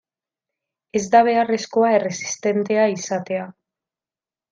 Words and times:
Ez 0.99 1.01
da 1.15 1.19
beharrezkoa 1.27 1.91
erresistentea 1.97 2.87
izatea. 2.95 3.45